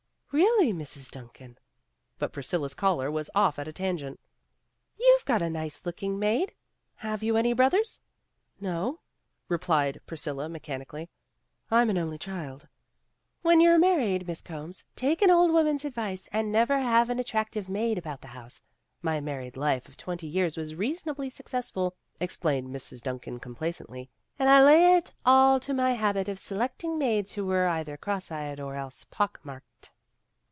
[0.41, 1.11] ''"Really, Mrs.
[1.11, 1.57] Duncan"
[2.17, 4.17] But Priscilla 's caller was off at a tangent.
[4.97, 6.53] "You've got a nice looking maid!
[6.95, 7.99] Have you any brothers?"
[8.57, 9.01] "No,"
[9.49, 11.09] replied Priscilla mechanically.
[11.69, 12.69] "I'm an only child."
[13.41, 16.49] 152 PEGGY RAYMOND'S WAY "When you're married, Miss Combs, take an old woman's advice and
[16.49, 18.61] never have an attrac tive maid about the house.
[19.01, 23.01] My married life of twenty years was reasonably successful," ex plained Mrs.
[23.01, 24.09] Duncan complacently,
[24.39, 28.31] "and I lay it all to my habit of selecting maids who were either cross
[28.31, 29.91] eyed or else pock marked.